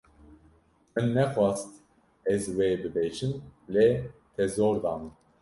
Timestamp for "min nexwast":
0.93-1.69